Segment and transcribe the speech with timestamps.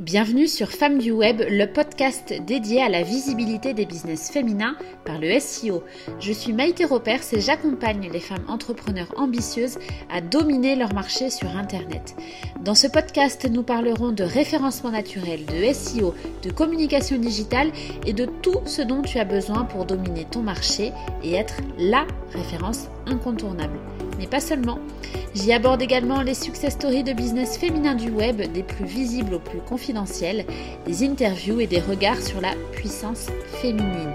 [0.00, 5.18] Bienvenue sur Femmes du Web, le podcast dédié à la visibilité des business féminins par
[5.18, 5.82] le SEO.
[6.20, 9.76] Je suis Maïté Ropers et j'accompagne les femmes entrepreneurs ambitieuses
[10.08, 12.14] à dominer leur marché sur Internet.
[12.60, 17.72] Dans ce podcast, nous parlerons de référencement naturel, de SEO, de communication digitale
[18.06, 20.92] et de tout ce dont tu as besoin pour dominer ton marché
[21.24, 23.80] et être LA référence incontournable.
[24.18, 24.78] Mais pas seulement.
[25.34, 29.40] J'y aborde également les success stories de business féminin du web, des plus visibles aux
[29.40, 30.44] plus confidentiels,
[30.86, 33.28] des interviews et des regards sur la puissance
[33.62, 34.12] féminine.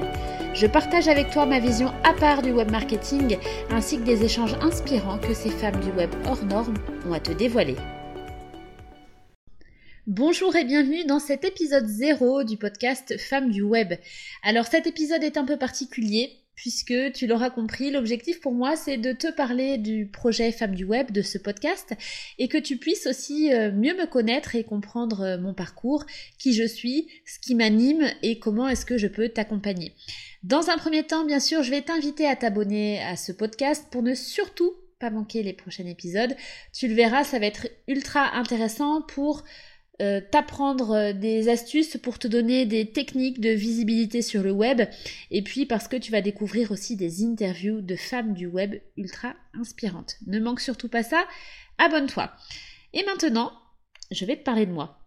[0.53, 3.37] Je partage avec toi ma vision à part du web marketing
[3.71, 6.75] ainsi que des échanges inspirants que ces femmes du web hors normes
[7.07, 7.75] ont à te dévoiler.
[10.05, 13.93] Bonjour et bienvenue dans cet épisode 0 du podcast Femmes du Web.
[14.43, 18.97] Alors cet épisode est un peu particulier puisque tu l'auras compris, l'objectif pour moi c'est
[18.97, 21.93] de te parler du projet Femmes du Web, de ce podcast,
[22.37, 26.05] et que tu puisses aussi euh, mieux me connaître et comprendre euh, mon parcours,
[26.37, 29.93] qui je suis, ce qui m'anime et comment est-ce que je peux t'accompagner.
[30.43, 34.03] Dans un premier temps, bien sûr, je vais t'inviter à t'abonner à ce podcast pour
[34.03, 36.35] ne surtout pas manquer les prochains épisodes.
[36.73, 39.43] Tu le verras, ça va être ultra intéressant pour
[40.01, 44.81] euh, t'apprendre euh, des astuces pour te donner des techniques de visibilité sur le web
[45.29, 49.35] et puis parce que tu vas découvrir aussi des interviews de femmes du web ultra
[49.53, 50.15] inspirantes.
[50.25, 51.27] Ne manque surtout pas ça,
[51.77, 52.31] abonne-toi.
[52.93, 53.51] Et maintenant,
[54.09, 55.02] je vais te parler de moi.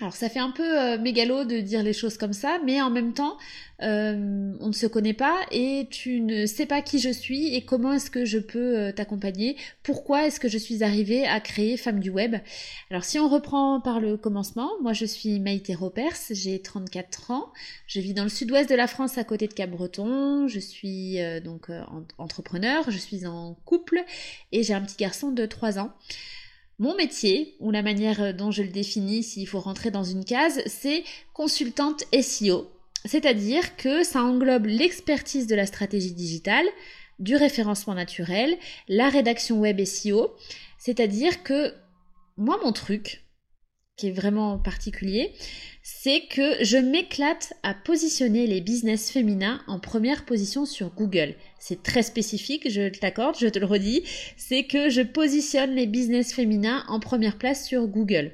[0.00, 2.88] Alors ça fait un peu euh, mégalo de dire les choses comme ça, mais en
[2.88, 3.36] même temps,
[3.82, 7.66] euh, on ne se connaît pas et tu ne sais pas qui je suis et
[7.66, 11.76] comment est-ce que je peux euh, t'accompagner, pourquoi est-ce que je suis arrivée à créer
[11.76, 12.36] Femme du Web?
[12.90, 17.52] Alors si on reprend par le commencement, moi je suis Maïté Ropers, j'ai 34 ans,
[17.86, 21.70] je vis dans le sud-ouest de la France à côté de Cap-Breton, je suis donc
[22.16, 24.02] entrepreneur, je suis en couple
[24.52, 25.92] et j'ai un petit garçon de 3 ans.
[26.78, 30.24] Mon métier, ou la manière euh, dont je le définis s'il faut rentrer dans une
[30.24, 32.70] case, c'est consultante SEO.
[33.04, 36.66] C'est-à-dire que ça englobe l'expertise de la stratégie digitale,
[37.18, 38.56] du référencement naturel,
[38.88, 40.34] la rédaction web SEO.
[40.78, 41.74] C'est-à-dire que
[42.36, 43.21] moi, mon truc,
[44.02, 45.30] qui est vraiment particulier,
[45.84, 51.36] c'est que je m'éclate à positionner les business féminins en première position sur Google.
[51.60, 54.02] C'est très spécifique, je t'accorde, je te le redis,
[54.36, 58.32] c'est que je positionne les business féminins en première place sur Google.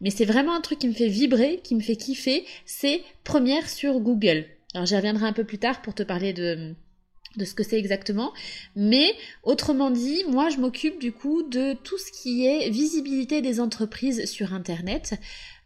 [0.00, 3.68] Mais c'est vraiment un truc qui me fait vibrer, qui me fait kiffer, c'est première
[3.68, 4.46] sur Google.
[4.74, 6.74] Alors j'y reviendrai un peu plus tard pour te parler de,
[7.36, 8.32] de ce que c'est exactement.
[8.76, 13.60] Mais autrement dit, moi je m'occupe du coup de tout ce qui est visibilité des
[13.60, 15.14] entreprises sur Internet.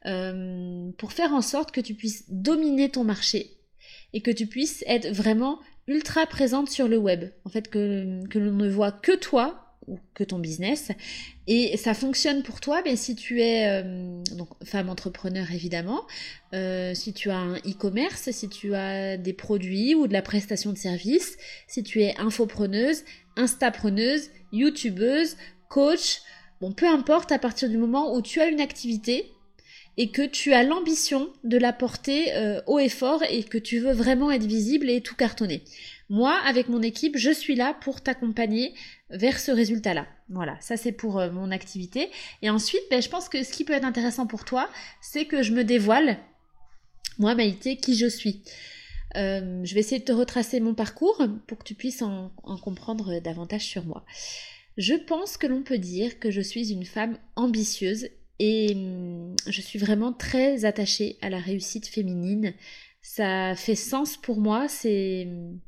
[0.06, 3.58] Euh, pour faire en sorte que tu puisses dominer ton marché
[4.12, 5.58] et que tu puisses être vraiment
[5.88, 7.30] ultra présente sur le web.
[7.44, 9.67] En fait, que, que l'on ne voit que toi
[10.14, 10.90] que ton business.
[11.46, 16.02] Et ça fonctionne pour toi, mais si tu es euh, donc femme entrepreneur évidemment,
[16.54, 20.72] euh, si tu as un e-commerce, si tu as des produits ou de la prestation
[20.72, 23.04] de services, si tu es infopreneuse,
[23.36, 25.36] instapreneuse, youtubeuse,
[25.68, 26.20] coach,
[26.60, 29.32] bon peu importe à partir du moment où tu as une activité,
[29.98, 33.80] et que tu as l'ambition de la porter euh, haut et fort et que tu
[33.80, 35.64] veux vraiment être visible et tout cartonner.
[36.08, 38.74] Moi, avec mon équipe, je suis là pour t'accompagner
[39.10, 40.06] vers ce résultat-là.
[40.30, 42.10] Voilà, ça c'est pour euh, mon activité.
[42.42, 44.70] Et ensuite, ben, je pense que ce qui peut être intéressant pour toi,
[45.02, 46.16] c'est que je me dévoile,
[47.18, 48.42] moi Maïté, qui je suis.
[49.16, 52.30] Euh, je vais essayer de te retracer mon parcours pour que tu puisses en
[52.62, 54.04] comprendre davantage sur moi.
[54.76, 59.60] Je pense que l'on peut dire que je suis une femme ambitieuse et hum, je
[59.60, 62.54] suis vraiment très attachée à la réussite féminine.
[63.02, 65.60] Ça fait sens pour moi, c'est hum,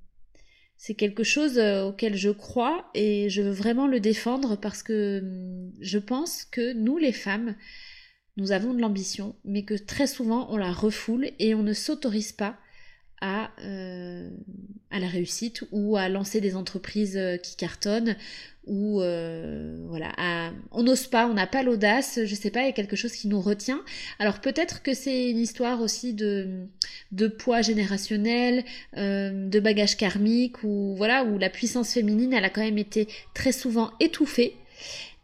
[0.77, 5.21] c'est quelque chose euh, auquel je crois et je veux vraiment le défendre parce que
[5.21, 7.55] hum, je pense que nous les femmes,
[8.37, 12.33] nous avons de l'ambition, mais que très souvent on la refoule et on ne s'autorise
[12.33, 12.59] pas
[13.21, 14.29] à, euh,
[14.91, 18.17] à la réussite ou à lancer des entreprises euh, qui cartonnent
[18.67, 20.13] ou euh, voilà,
[20.71, 23.13] on n'ose pas, on n'a pas l'audace, je sais pas, il y a quelque chose
[23.13, 23.83] qui nous retient.
[24.21, 26.67] Alors peut-être que c'est une histoire aussi de,
[27.11, 28.65] de poids générationnel,
[28.95, 33.51] de bagage karmique, ou voilà, où la puissance féminine, elle a quand même été très
[33.51, 34.55] souvent étouffée.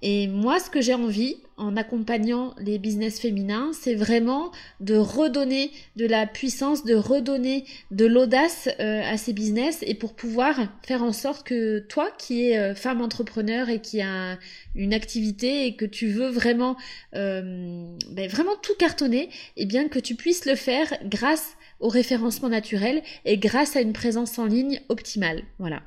[0.03, 5.70] Et moi, ce que j'ai envie, en accompagnant les business féminins, c'est vraiment de redonner
[5.97, 10.56] de la puissance, de redonner de l'audace euh, à ces business et pour pouvoir
[10.87, 14.38] faire en sorte que toi, qui es euh, femme entrepreneur et qui a
[14.75, 16.76] une activité et que tu veux vraiment,
[17.14, 21.88] euh, ben, vraiment tout cartonner, et eh bien que tu puisses le faire grâce au
[21.88, 25.43] référencement naturel et grâce à une présence en ligne optimale.
[25.59, 25.82] Voilà.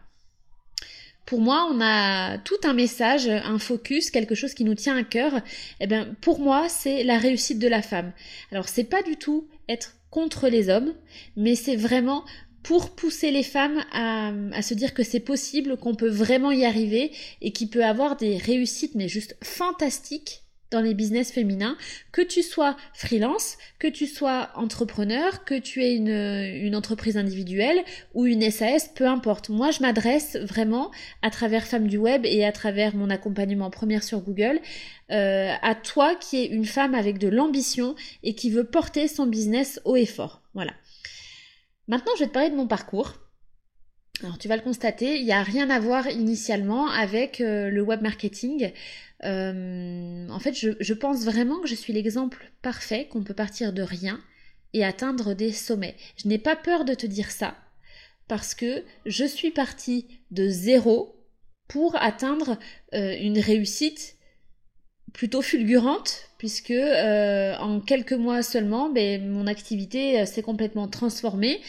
[1.30, 5.04] Pour moi, on a tout un message, un focus, quelque chose qui nous tient à
[5.04, 5.42] cœur.
[5.80, 8.14] Eh bien, pour moi, c'est la réussite de la femme.
[8.52, 10.92] Alors, c'est pas du tout être contre les hommes,
[11.38, 12.26] mais c'est vraiment
[12.64, 16.66] pour pousser les femmes à, à se dire que c'est possible, qu'on peut vraiment y
[16.66, 17.12] arriver
[17.42, 21.77] et qu'il peut avoir des réussites mais juste fantastiques dans les business féminins,
[22.12, 27.83] que tu sois freelance, que tu sois entrepreneur, que tu aies une, une entreprise individuelle
[28.13, 29.50] ou une SAS, peu importe.
[29.50, 34.04] Moi, je m'adresse vraiment à travers Femmes du Web et à travers mon accompagnement première
[34.04, 34.60] sur Google
[35.12, 39.25] euh, à toi qui es une femme avec de l'ambition et qui veut porter son
[39.25, 40.42] business haut et fort.
[40.54, 40.74] Voilà.
[41.88, 43.15] Maintenant, je vais te parler de mon parcours.
[44.24, 47.81] Alors tu vas le constater, il n'y a rien à voir initialement avec euh, le
[47.81, 48.71] web marketing.
[49.24, 53.81] Euh, en fait, je, pense vraiment que je suis l'exemple parfait qu'on peut partir de
[53.81, 54.19] rien
[54.74, 55.95] et atteindre des sommets.
[56.18, 57.56] Je n'ai pas peur de te dire ça
[58.27, 61.15] parce que je suis partie de zéro
[61.68, 62.57] pour atteindre
[62.94, 64.18] euh, une réussite
[65.13, 71.60] plutôt fulgurante puisque en quelques mois seulement, ben, mon activité s'est complètement transformée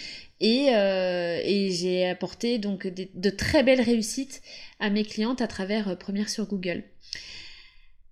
[0.41, 4.43] et, et j'ai apporté donc de très belles réussites
[4.79, 6.85] à mes clientes à travers Première sur Google.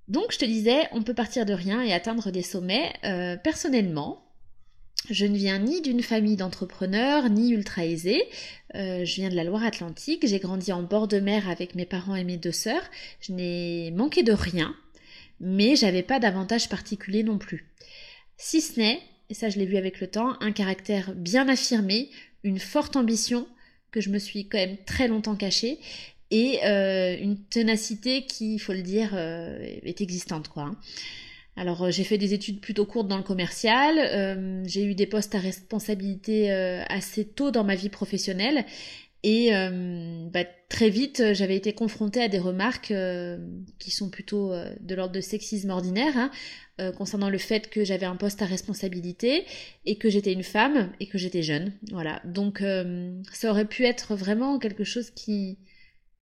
[0.08, 2.92] Donc je te disais, on peut partir de rien et atteindre des sommets.
[3.04, 4.24] Euh, personnellement,
[5.10, 8.22] je ne viens ni d'une famille d'entrepreneurs, ni ultra aisée.
[8.74, 10.26] Euh, je viens de la Loire-Atlantique.
[10.26, 12.82] J'ai grandi en bord de mer avec mes parents et mes deux sœurs.
[13.20, 14.74] Je n'ai manqué de rien,
[15.40, 17.66] mais j'avais pas d'avantage particulier non plus.
[18.38, 22.10] Si ce n'est, et ça je l'ai vu avec le temps, un caractère bien affirmé,
[22.44, 23.46] une forte ambition
[23.90, 25.78] que je me suis quand même très longtemps cachée
[26.30, 30.64] et euh, une ténacité qui, il faut le dire, euh, est existante quoi.
[30.64, 30.76] Hein.
[31.56, 35.34] Alors euh, j'ai fait des études plutôt courtes dans le commercial, j'ai eu des postes
[35.34, 38.64] à responsabilité assez tôt dans ma vie professionnelle
[39.24, 39.50] et
[40.32, 42.94] bah, très vite j'avais été confrontée à des remarques
[43.80, 46.30] qui sont plutôt de l'ordre de sexisme ordinaire hein,
[46.96, 49.44] concernant le fait que j'avais un poste à responsabilité
[49.84, 51.72] et que j'étais une femme et que j'étais jeune.
[51.90, 52.62] Voilà, donc
[53.32, 55.58] ça aurait pu être vraiment quelque chose qui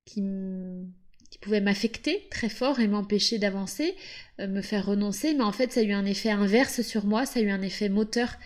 [0.06, 3.94] qui, pouvait m'affecter très fort et m'empêcher d'avancer,
[4.41, 7.26] euh, me faire renoncer, mais en fait ça a eu un effet inverse sur moi,
[7.26, 8.37] ça a eu un effet moteur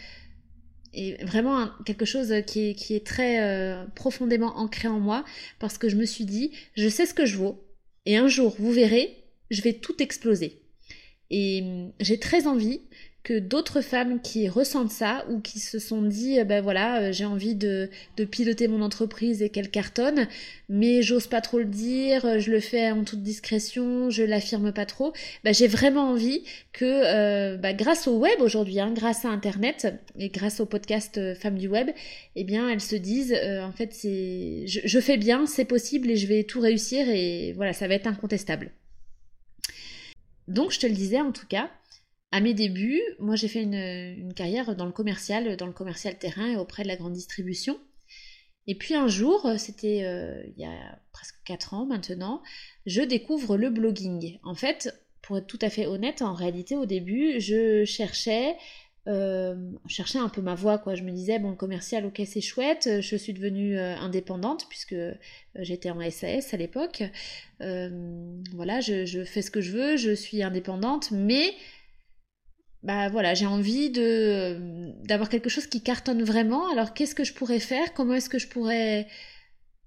[0.92, 5.24] et vraiment quelque chose qui est, qui est très euh, profondément ancré en moi
[5.60, 7.64] parce que je me suis dit, je sais ce que je vaux
[8.06, 10.60] et un jour, vous verrez, je vais tout exploser.
[11.30, 12.80] Et hum, j'ai très envie
[13.22, 17.26] que d'autres femmes qui ressentent ça ou qui se sont dit ben voilà euh, j'ai
[17.26, 20.26] envie de, de, piloter mon entreprise et qu'elle cartonne
[20.70, 24.86] mais j'ose pas trop le dire je le fais en toute discrétion je l'affirme pas
[24.86, 25.12] trop
[25.44, 29.94] ben, j'ai vraiment envie que euh, ben, grâce au web aujourd'hui hein, grâce à internet
[30.18, 31.90] et grâce au podcast Femmes du web
[32.36, 36.16] eh bien elles se disent en fait c'est je, je fais bien c'est possible et
[36.16, 38.70] je vais tout réussir et voilà ça va être incontestable
[40.50, 41.70] donc je te le disais en tout cas
[42.32, 46.46] à mes débuts, moi j'ai fait une, carrière dans le commercial, dans le commercial terrain
[46.46, 47.78] et auprès de la grande distribution.
[48.66, 52.42] Et puis un jour, c'était euh, il y a presque 4 ans maintenant,
[52.86, 54.38] je découvre le blogging.
[54.44, 58.56] En fait, pour être tout à fait honnête, en réalité au début, je cherchais,
[59.10, 59.54] euh,
[59.86, 60.78] cherchais un peu ma voie.
[60.78, 60.94] Quoi.
[60.94, 64.96] Je me disais, bon, le commercial, ok, c'est chouette, je suis devenue euh, indépendante puisque
[65.56, 67.02] j'étais en SAS à l'époque.
[67.58, 71.54] voilà, je, fais ce que je veux, je suis indépendante, mais
[72.82, 76.70] bah voilà, j'ai envie de d'avoir quelque chose qui cartonne vraiment.
[76.72, 77.92] Alors qu'est-ce que je pourrais faire?
[77.92, 79.06] Comment est-ce que je pourrais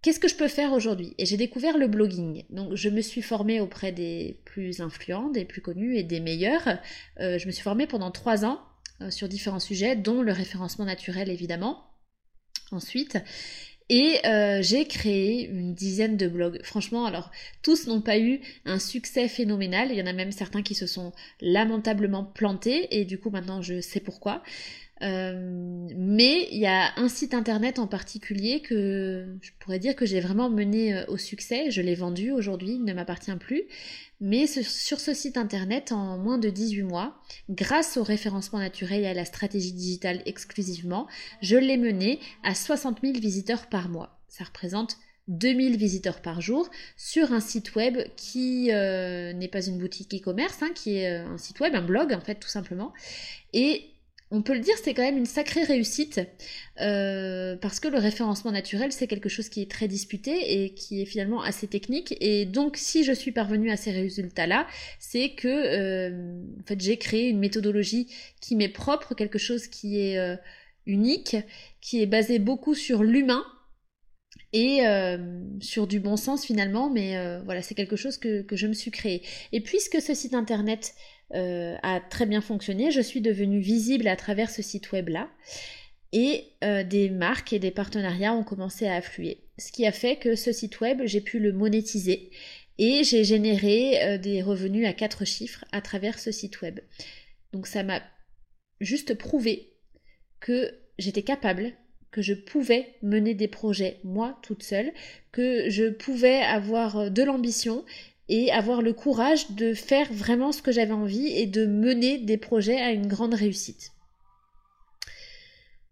[0.03, 1.15] Qu'est-ce que je peux faire aujourd'hui?
[1.17, 2.43] Et j'ai découvert le blogging.
[2.49, 6.67] Donc je me suis formée auprès des plus influents, des plus connus et des meilleurs.
[7.21, 8.72] Euh, je me suis formée pendant trois ans euh,
[9.09, 11.83] sur différents sujets, dont le référencement naturel évidemment.
[12.71, 13.17] Ensuite,
[13.89, 16.61] et euh, j'ai créé une dizaine de blogs.
[16.63, 17.31] Franchement, alors
[17.61, 19.89] tous n'ont pas eu un succès phénoménal.
[19.91, 23.61] Il y en a même certains qui se sont lamentablement plantés et du coup maintenant
[23.61, 24.41] je sais pourquoi.
[25.01, 30.05] Euh, mais il y a un site internet en particulier que je pourrais dire que
[30.05, 31.71] j'ai vraiment mené euh, au succès.
[31.71, 33.63] Je l'ai vendu aujourd'hui, il ne m'appartient plus.
[34.25, 39.07] Mais sur ce site internet, en moins de 18 mois, grâce au référencement naturel et
[39.07, 41.09] à la stratégie digitale exclusivement,
[41.41, 44.17] je l'ai mené à 60 000 visiteurs par mois.
[44.29, 44.95] Ça représente
[45.27, 50.63] 2000 visiteurs par jour sur un site web qui euh, n'est pas une boutique e-commerce,
[50.63, 52.93] hein, qui est un site web, un blog en fait tout simplement.
[53.51, 53.92] Et
[54.33, 56.19] on peut le dire, c'est quand même une sacrée réussite
[56.81, 61.03] euh, parce que le référencement naturel, c'est quelque chose qui est très disputé et qui
[61.03, 62.15] est finalement assez technique.
[62.19, 64.65] Et donc, si je suis parvenue à ces résultats-là,
[64.97, 68.11] c'est que euh, en fait, j'ai créé une méthodologie
[68.41, 70.35] qui m'est propre, quelque chose qui est euh,
[70.87, 71.37] unique,
[71.79, 73.45] qui est basé beaucoup sur l'humain
[74.51, 74.81] et
[75.61, 79.23] sur du bon sens finalement, mais voilà, c'est quelque chose que, je me suis créé.
[79.51, 80.93] Et puisque ce site internet
[81.33, 85.29] euh, a très bien fonctionné, je suis devenue visible à travers ce site web-là,
[86.11, 89.45] et des marques et des partenariats ont commencé à affluer.
[89.57, 92.29] Ce qui a fait que ce site web, j'ai pu le monétiser,
[92.77, 96.81] et j'ai généré des revenus à quatre chiffres à travers ce site web.
[97.51, 98.03] Donc ça m'a
[98.79, 99.73] juste prouvé
[100.39, 101.73] que j'étais capable
[102.13, 104.93] que je pouvais mener des projets moi toute seule,
[105.31, 107.83] que je pouvais avoir euh, de l'ambition
[108.29, 112.37] et avoir le courage de faire vraiment ce que j'avais envie et de mener des
[112.37, 113.91] projets à une grande réussite.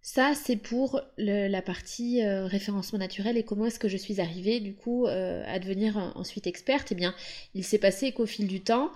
[0.02, 4.60] Ça, c'est pour la partie euh, référencement naturel et comment est-ce que je suis arrivée
[4.60, 6.92] du coup euh, à devenir ensuite experte.
[6.92, 7.14] Eh bien,
[7.54, 8.92] il s'est passé qu'au fil du temps,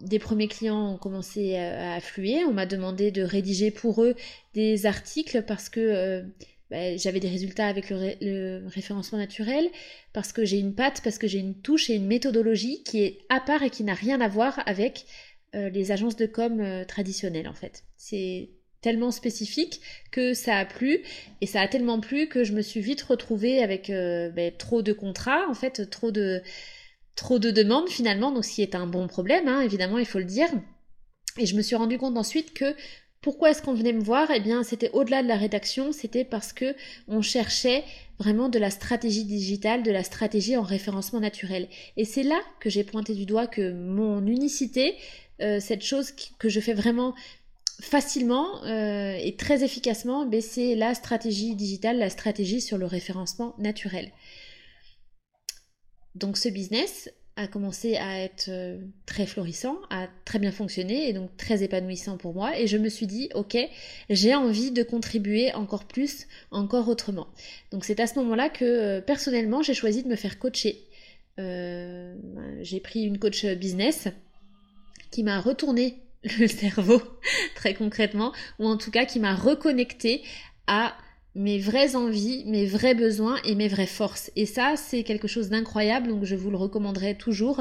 [0.00, 2.44] des premiers clients ont commencé à affluer.
[2.44, 4.14] On m'a demandé de rédiger pour eux
[4.54, 6.22] des articles parce que euh,
[6.70, 9.68] bah, j'avais des résultats avec le, référencement naturel,
[10.12, 13.18] parce que j'ai une patte, parce que j'ai une touche et une méthodologie qui est
[13.28, 15.06] à part et qui n'a rien à voir avec
[15.54, 17.84] euh, les agences de com euh, traditionnelles en fait.
[17.96, 19.80] C'est tellement spécifique
[20.12, 21.02] que ça a plu
[21.40, 24.92] et ça a tellement plu que je me suis vite retrouvée avec bah, trop de
[24.92, 26.42] contrats en fait, trop de
[27.16, 30.18] trop de demandes finalement, donc ce qui est un bon problème, hein, évidemment, il faut
[30.18, 30.48] le dire.
[31.38, 32.74] Et je me suis rendu compte ensuite que
[33.26, 34.30] pourquoi est-ce qu'on venait me voir?
[34.30, 36.76] Eh bien, c'était au-delà de la rédaction, c'était parce que
[37.08, 37.82] on cherchait
[38.20, 41.66] vraiment de la stratégie digitale, de la stratégie en référencement naturel.
[41.96, 44.94] Et c'est là que j'ai pointé du doigt que mon unicité,
[45.42, 47.16] euh, cette chose que je fais vraiment
[47.80, 53.56] facilement euh, et très efficacement, ben, c'est la stratégie digitale, la stratégie sur le référencement
[53.58, 54.12] naturel.
[56.14, 61.12] Donc ce business a commencé à être euh, très florissant, a très bien fonctionné et
[61.12, 62.58] donc très épanouissant pour moi.
[62.58, 63.58] Et je me suis dit, ok,
[64.08, 67.28] j'ai envie de contribuer encore plus, encore autrement.
[67.72, 70.86] Donc c'est à ce moment-là que euh, personnellement j'ai choisi de me faire coacher.
[71.38, 72.16] Euh,
[72.62, 74.08] j'ai pris une coach business
[75.10, 76.02] qui m'a retourné
[76.38, 77.02] le cerveau
[77.54, 80.22] très concrètement, ou en tout cas qui m'a reconnecté
[80.66, 80.96] à
[81.36, 84.30] mes vraies envies, mes vrais besoins et mes vraies forces.
[84.36, 87.60] Et ça, c'est quelque chose d'incroyable, donc je vous le recommanderai toujours.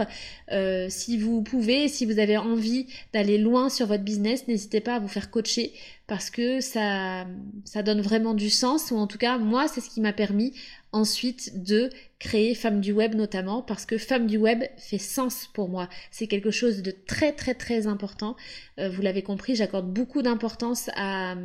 [0.53, 4.95] Euh, si vous pouvez, si vous avez envie d'aller loin sur votre business, n'hésitez pas
[4.95, 5.73] à vous faire coacher
[6.07, 7.25] parce que ça,
[7.65, 10.53] ça donne vraiment du sens, ou en tout cas, moi, c'est ce qui m'a permis
[10.93, 11.89] ensuite de
[12.19, 15.89] créer Femme du Web notamment, parce que Femme du Web fait sens pour moi.
[16.11, 18.37] C'est quelque chose de très très très important.
[18.79, 21.35] Euh, vous l'avez compris, j'accorde beaucoup d'importance à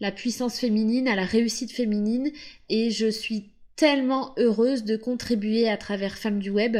[0.00, 2.30] la puissance féminine, à la réussite féminine
[2.68, 6.76] et je suis tellement heureuse de contribuer à travers Femmes du Web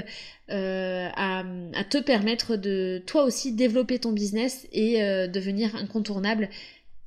[0.50, 1.44] euh, à,
[1.88, 6.50] te permettre de toi aussi développer ton business et euh, devenir incontournable,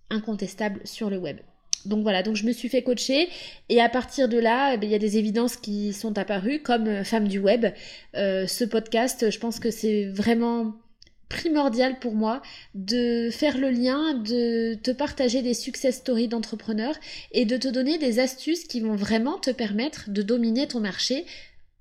[0.10, 1.38] incontestable sur le web.
[1.86, 3.30] Donc voilà, donc je me suis fait coacher
[3.70, 6.64] et à partir de là, eh ben, il y a des évidences qui sont apparues
[6.64, 7.68] comme euh, Femmes du Web.
[8.16, 10.74] ce podcast, je pense que c'est vraiment
[11.34, 12.42] primordial pour moi
[12.76, 16.96] de faire le lien, de te partager des success stories d'entrepreneurs
[17.32, 21.26] et de te donner des astuces qui vont vraiment te permettre de dominer ton marché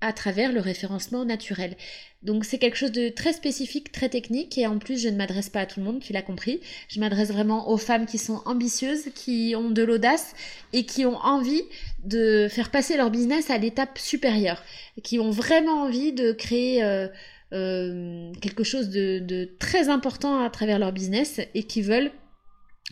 [0.01, 1.77] à travers le référencement naturel.
[2.23, 5.49] Donc c'est quelque chose de très spécifique, très technique et en plus je ne m'adresse
[5.49, 6.59] pas à tout le monde, tu l'as compris.
[6.89, 10.33] Je m'adresse vraiment aux femmes qui sont ambitieuses, qui ont de l'audace
[10.73, 11.63] et qui ont envie
[12.03, 14.63] de faire passer leur business à l'étape supérieure,
[15.03, 17.07] qui ont vraiment envie de créer euh,
[17.53, 22.11] euh, quelque chose de, très important à travers leur business et qui veulent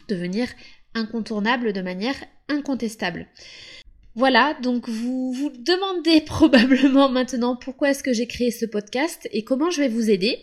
[0.07, 0.47] devenir
[0.93, 2.15] incontournables de manière
[2.47, 3.27] incontestable.
[4.15, 9.43] Voilà, donc vous vous demandez probablement maintenant pourquoi est-ce que j'ai créé ce podcast et
[9.43, 10.37] comment je vais vous aider.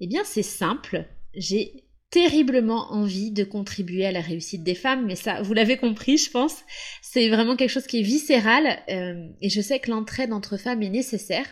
[0.00, 5.14] Eh bien c'est simple, j'ai terriblement envie de contribuer à la réussite des femmes, mais
[5.14, 6.58] ça, vous l'avez compris, je pense,
[7.02, 10.82] c'est vraiment quelque chose qui est viscéral euh, et je sais que l'entraide entre femmes
[10.82, 11.46] est nécessaire.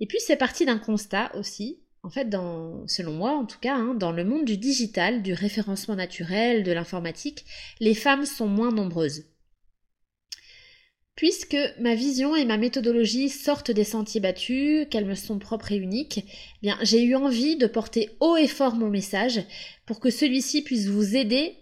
[0.00, 2.28] Et puis c'est parti d'un constat aussi, en fait,
[2.86, 6.72] selon moi en tout cas, hein, dans le monde du digital, du référencement naturel, de
[6.72, 7.44] l'informatique,
[7.80, 9.24] les femmes sont moins nombreuses.
[11.16, 15.76] Puisque ma vision et ma méthodologie sortent des sentiers battus, qu'elles me sont propres et
[15.76, 19.42] uniques, eh bien j'ai eu envie de porter haut et fort mon message
[19.84, 21.56] pour que celui-ci puisse vous aider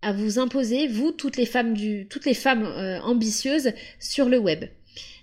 [0.00, 4.38] à vous imposer, vous, toutes les femmes, du, toutes les femmes euh, ambitieuses, sur le
[4.38, 4.64] web.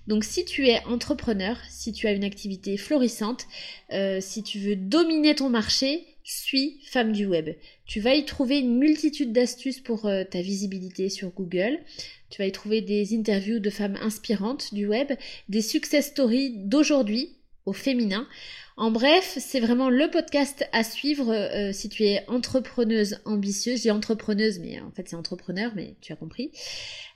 [0.08, 3.48] Donc si tu es entrepreneur, si tu as une activité florissante,
[3.92, 7.56] euh, si tu veux dominer ton marché, suis Femme du Web.
[7.86, 11.80] Tu vas y trouver une multitude d'astuces pour euh, ta visibilité sur Google.
[12.30, 15.14] Tu vas y trouver des interviews de femmes inspirantes du web,
[15.50, 17.36] des success stories d'aujourd'hui
[17.66, 18.28] au féminin.
[18.78, 23.84] En bref, c'est vraiment le podcast à suivre euh, si tu es entrepreneuse ambitieuse.
[23.84, 26.52] J'ai entrepreneuse, mais en fait c'est entrepreneur, mais tu as compris.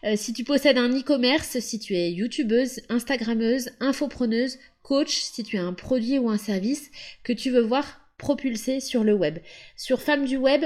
[0.05, 5.57] Euh, si tu possèdes un e-commerce, si tu es youtubeuse, instagrammeuse, infopreneuse, coach, si tu
[5.57, 6.91] as un produit ou un service
[7.23, 9.39] que tu veux voir propulser sur le web.
[9.75, 10.63] Sur Femmes du Web,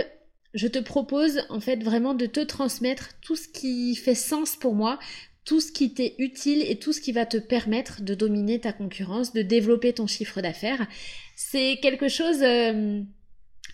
[0.53, 4.75] je te propose en fait vraiment de te transmettre tout ce qui fait sens pour
[4.75, 4.99] moi,
[5.45, 8.71] tout ce qui t'est utile et tout ce qui va te permettre de dominer ta
[8.71, 10.87] concurrence, de développer ton chiffre d'affaires.
[11.35, 13.01] C'est quelque chose euh,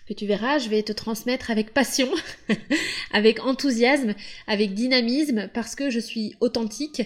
[0.08, 2.08] que tu verras, je vais te transmettre avec passion,
[3.12, 4.14] avec enthousiasme,
[4.48, 7.02] avec dynamisme, parce que je suis authentique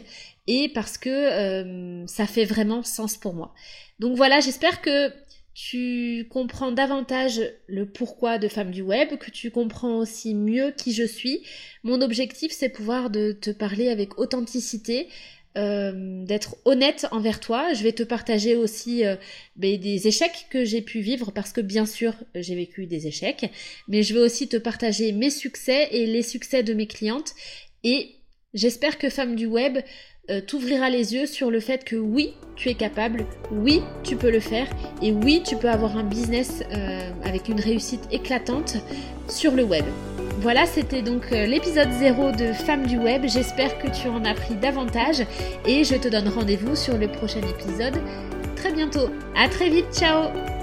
[0.47, 3.55] et parce que euh, ça fait vraiment sens pour moi.
[3.99, 5.13] Donc voilà, j'espère que
[5.55, 10.93] tu comprends davantage le pourquoi de Femme du Web, que tu comprends aussi mieux qui
[10.93, 11.43] je suis.
[11.85, 15.09] Mon objectif, c'est pouvoir de te parler avec authenticité,
[15.57, 17.73] euh, d'être honnête envers toi.
[17.73, 19.15] Je vais te partager aussi euh,
[19.55, 23.49] ben, des échecs que j'ai pu vivre parce que bien sûr j'ai vécu des échecs,
[23.87, 27.33] mais je vais aussi te partager mes succès et les succès de mes clientes.
[27.85, 28.17] Et
[28.55, 29.79] j'espère que Femme du Web
[30.31, 34.31] euh, t'ouvrira les yeux sur le fait que oui, tu es capable, oui, tu peux
[34.31, 34.67] le faire,
[35.03, 38.77] et oui, tu peux avoir un business euh, avec une réussite éclatante
[39.29, 39.85] sur le web.
[40.41, 43.25] Voilà, c'était donc euh, l'épisode 0 de Femmes du Web.
[43.27, 45.25] J'espère que tu en as pris davantage
[45.67, 47.99] et je te donne rendez-vous sur le prochain épisode
[48.57, 49.11] très bientôt.
[49.37, 50.54] À très vite, ciao